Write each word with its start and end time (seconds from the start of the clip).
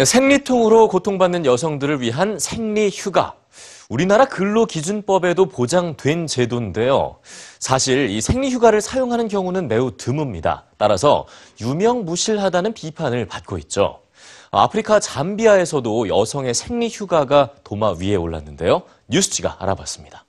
네, 0.00 0.06
생리통으로 0.06 0.88
고통받는 0.88 1.44
여성들을 1.44 2.00
위한 2.00 2.38
생리휴가. 2.38 3.34
우리나라 3.90 4.24
근로기준법에도 4.24 5.44
보장된 5.50 6.26
제도인데요. 6.26 7.18
사실 7.58 8.08
이 8.08 8.22
생리휴가를 8.22 8.80
사용하는 8.80 9.28
경우는 9.28 9.68
매우 9.68 9.98
드뭅니다. 9.98 10.62
따라서 10.78 11.26
유명무실하다는 11.60 12.72
비판을 12.72 13.26
받고 13.26 13.58
있죠. 13.58 14.00
아프리카 14.50 15.00
잠비아에서도 15.00 16.08
여성의 16.08 16.54
생리휴가가 16.54 17.50
도마 17.62 17.96
위에 18.00 18.14
올랐는데요. 18.14 18.84
뉴스지가 19.08 19.58
알아봤습니다. 19.60 20.24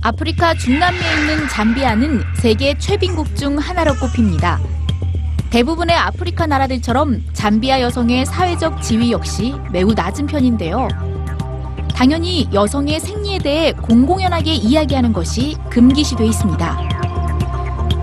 아프리카 0.00 0.54
중남미에 0.54 1.14
있는 1.20 1.48
잠비아는 1.50 2.22
세계 2.40 2.78
최빈국 2.78 3.36
중 3.36 3.58
하나로 3.58 3.92
꼽힙니다. 3.96 4.58
대부분의 5.52 5.94
아프리카 5.94 6.46
나라들처럼 6.46 7.22
잠비아 7.34 7.82
여성의 7.82 8.24
사회적 8.24 8.80
지위 8.80 9.12
역시 9.12 9.54
매우 9.70 9.92
낮은 9.92 10.24
편인데요. 10.26 10.88
당연히 11.94 12.48
여성의 12.54 12.98
생리에 12.98 13.38
대해 13.38 13.72
공공연하게 13.72 14.54
이야기하는 14.54 15.12
것이 15.12 15.56
금기시돼 15.68 16.24
있습니다. 16.24 16.88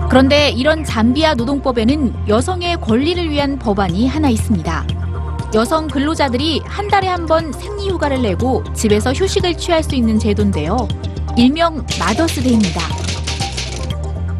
그런데 0.08 0.50
이런 0.50 0.84
잠비아 0.84 1.34
노동법에는 1.34 2.28
여성의 2.28 2.80
권리를 2.80 3.28
위한 3.28 3.58
법안이 3.58 4.06
하나 4.06 4.28
있습니다. 4.28 4.86
여성 5.52 5.88
근로자들이 5.88 6.62
한 6.64 6.86
달에 6.86 7.08
한 7.08 7.26
번 7.26 7.52
생리 7.52 7.88
휴가를 7.88 8.22
내고 8.22 8.62
집에서 8.74 9.12
휴식을 9.12 9.56
취할 9.56 9.82
수 9.82 9.96
있는 9.96 10.20
제도인데요. 10.20 10.86
일명 11.36 11.84
마더스데이입니다. 11.98 13.09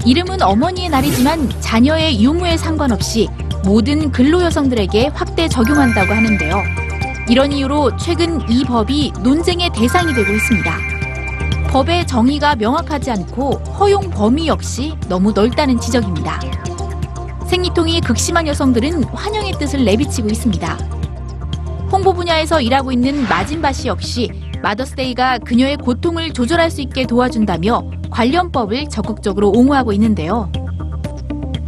이름은 0.07 0.41
어머니의 0.41 0.89
날이지만 0.89 1.51
자녀의 1.61 2.23
유무에 2.23 2.57
상관없이 2.57 3.29
모든 3.65 4.11
근로 4.11 4.43
여성들에게 4.43 5.09
확대 5.09 5.47
적용한다고 5.47 6.13
하는데요. 6.15 6.63
이런 7.29 7.53
이유로 7.53 7.97
최근 7.97 8.41
이 8.51 8.65
법이 8.65 9.13
논쟁의 9.23 9.71
대상이 9.71 10.15
되고 10.15 10.33
있습니다. 10.33 10.75
법의 11.69 12.07
정의가 12.07 12.57
명확하지 12.57 13.11
않고 13.11 13.53
허용 13.79 14.11
범위 14.11 14.49
역시 14.49 14.95
너무 15.09 15.33
넓다는 15.33 15.79
지적입니다. 15.79 16.41
생리통이 17.47 18.01
극심한 18.01 18.47
여성들은 18.47 19.05
환영의 19.05 19.53
뜻을 19.59 19.85
내비치고 19.85 20.29
있습니다. 20.29 20.79
홍보 21.93 22.13
분야에서 22.15 22.61
일하고 22.61 22.91
있는 22.91 23.29
마진바 23.29 23.73
씨 23.73 23.89
역시 23.89 24.31
마더스데이가 24.63 25.39
그녀의 25.39 25.77
고통을 25.77 26.33
조절할 26.33 26.71
수 26.71 26.81
있게 26.81 27.07
도와준다며 27.07 28.00
관련법을 28.11 28.89
적극적으로 28.89 29.51
옹호하고 29.51 29.93
있는데요. 29.93 30.51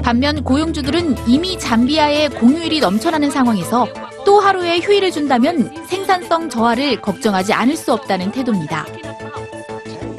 반면 0.03 0.43
고용주들은 0.43 1.29
이미 1.29 1.59
잠비아에 1.59 2.29
공휴일이 2.29 2.81
넘쳐나는 2.81 3.31
상황에서 3.31 3.87
또 4.25 4.41
하루의 4.41 4.81
휴일을 4.81 5.11
준다면 5.11 5.73
생산성 5.87 6.51
저하를 6.51 7.01
걱정하지 7.01 7.53
않을 7.53 7.77
수 7.77 7.93
없다는 7.93 8.33
태도입니다. 8.33 8.87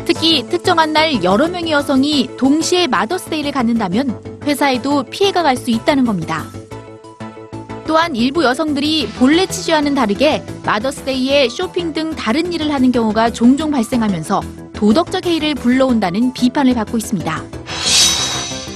특히 0.05 0.47
특정한 0.49 0.93
날 0.93 1.23
여러 1.23 1.47
명의 1.47 1.71
여성이 1.71 2.29
동시에 2.37 2.87
마더스데이를 2.87 3.51
갖는다면 3.51 4.39
회사에도 4.43 5.03
피해가 5.03 5.43
갈 5.43 5.55
수 5.57 5.71
있다는 5.71 6.05
겁니다. 6.05 6.45
또한 7.85 8.15
일부 8.15 8.43
여성들이 8.43 9.07
본래 9.19 9.45
취지와는 9.45 9.93
다르게 9.93 10.43
마더스데이에 10.65 11.49
쇼핑 11.49 11.93
등 11.93 12.15
다른 12.15 12.51
일을 12.51 12.73
하는 12.73 12.91
경우가 12.91 13.31
종종 13.31 13.71
발생하면서 13.71 14.41
도덕적 14.83 15.25
해이를 15.27 15.55
불러온다는 15.55 16.33
비판을 16.33 16.73
받고 16.73 16.97
있습니다. 16.97 17.41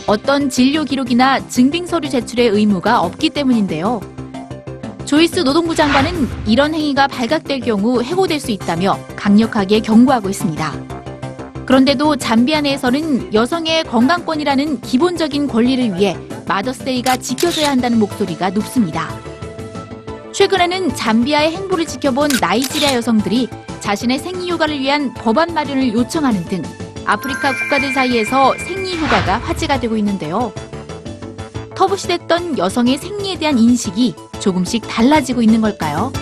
어떤 0.05 0.49
진료 0.49 0.85
기록이나 0.85 1.45
증빙 1.49 1.85
서류 1.85 2.07
제출의 2.07 2.47
의무가 2.47 3.01
없기 3.01 3.29
때문인데요. 3.31 3.99
조이스 5.03 5.41
노동부 5.41 5.75
장관은 5.75 6.29
이런 6.47 6.73
행위가 6.73 7.07
발각될 7.07 7.59
경우 7.59 8.01
해고될 8.01 8.39
수 8.39 8.51
있다며 8.51 8.97
강력하게 9.17 9.81
경고하고 9.81 10.29
있습니다. 10.29 10.71
그런데도 11.65 12.15
잠비아 12.15 12.61
내에서는 12.61 13.33
여성의 13.33 13.83
건강권이라는 13.83 14.79
기본적인 14.79 15.47
권리를 15.47 15.99
위해 15.99 16.15
마더스데이가 16.47 17.17
지켜져야 17.17 17.69
한다는 17.69 17.99
목소리가 17.99 18.51
높습니다. 18.51 19.09
최근에는 20.37 20.93
잠비아의 20.93 21.51
행보를 21.51 21.87
지켜본 21.87 22.29
나이지리아 22.39 22.93
여성들이 22.93 23.49
자신의 23.79 24.19
생리휴가를 24.19 24.79
위한 24.79 25.11
법안 25.15 25.51
마련을 25.51 25.95
요청하는 25.95 26.45
등 26.45 26.61
아프리카 27.05 27.55
국가들 27.55 27.91
사이에서 27.91 28.55
생리휴가가 28.59 29.39
화제가 29.39 29.79
되고 29.79 29.97
있는데요. 29.97 30.53
터부시됐던 31.73 32.59
여성의 32.59 32.99
생리에 32.99 33.39
대한 33.39 33.57
인식이 33.57 34.13
조금씩 34.39 34.87
달라지고 34.87 35.41
있는 35.41 35.59
걸까요? 35.59 36.13